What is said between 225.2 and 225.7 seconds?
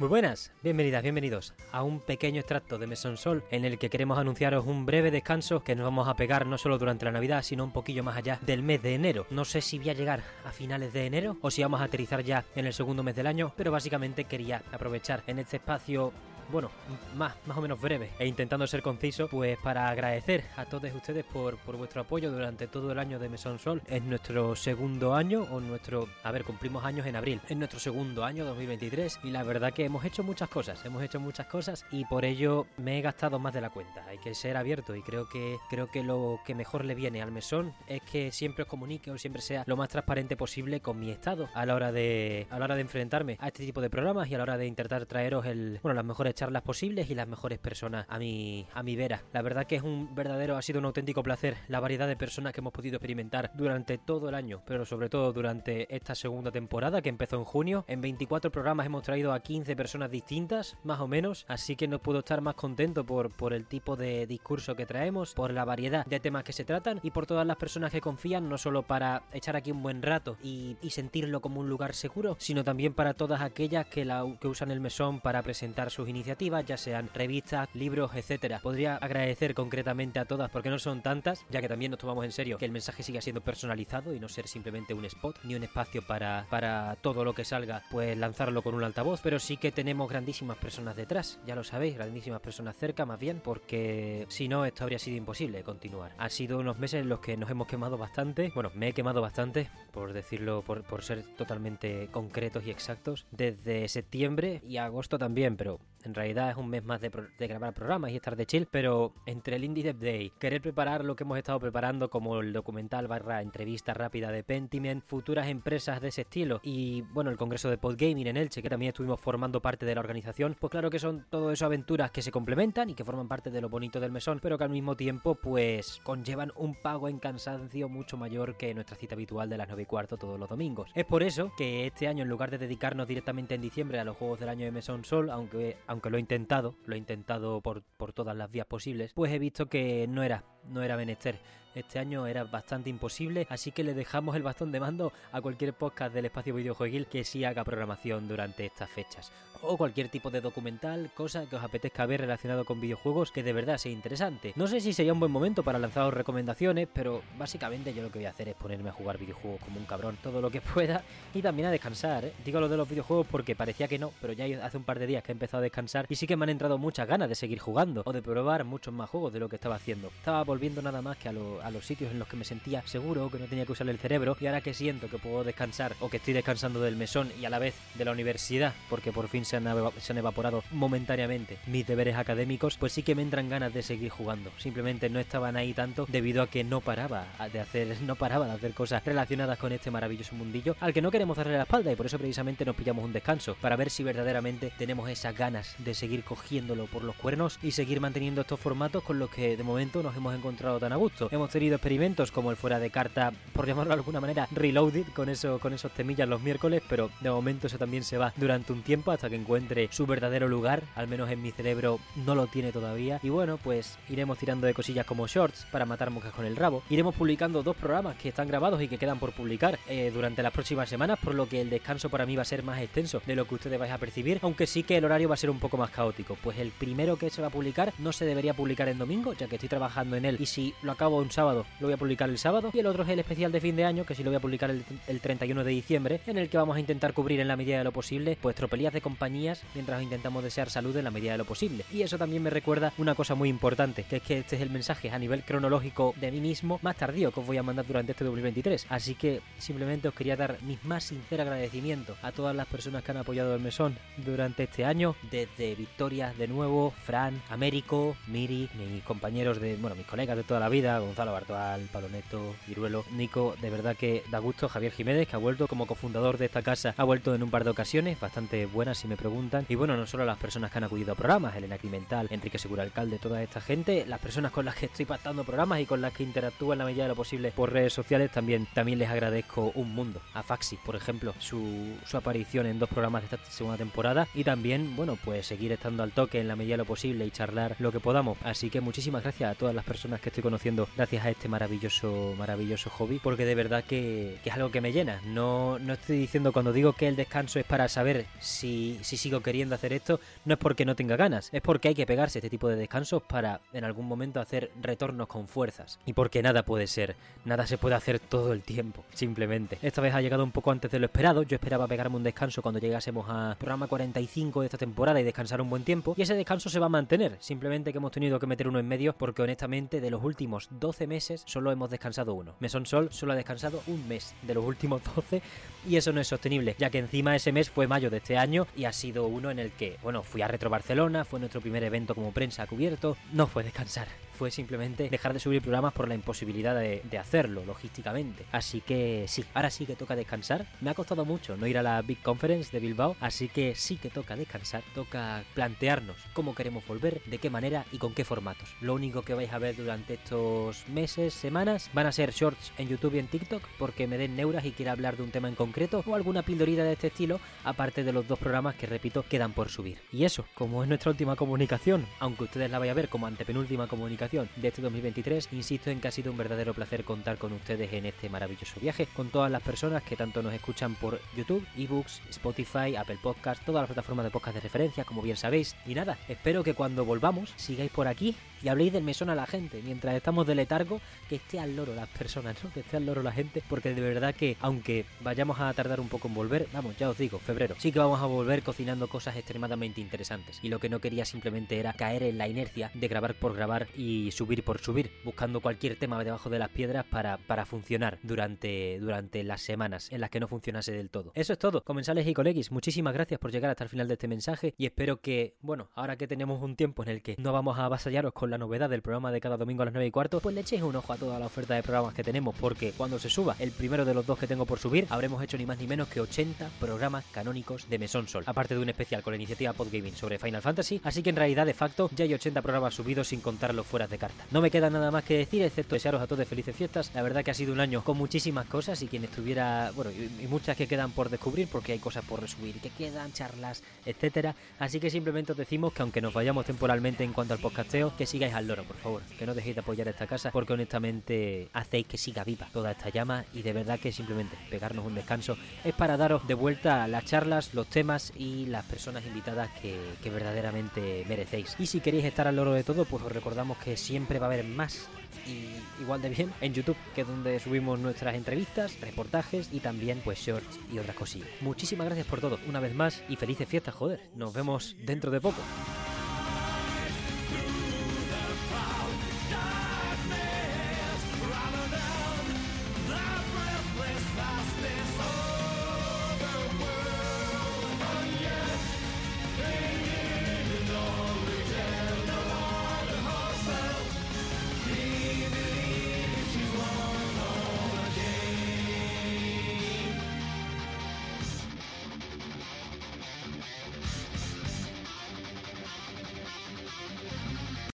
va a ser un